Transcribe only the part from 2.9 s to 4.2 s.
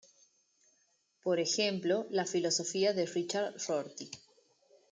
de Richard Rorty.